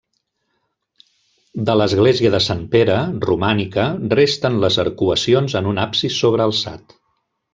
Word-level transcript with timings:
De 1.69 1.75
l'església 1.81 2.31
de 2.35 2.39
Sant 2.45 2.63
Pere, 2.71 2.95
romànica, 3.29 3.85
resten 4.19 4.57
les 4.65 4.81
arcuacions 4.87 5.57
en 5.63 5.71
un 5.75 5.83
absis 5.85 6.19
sobrealçat. 6.25 6.97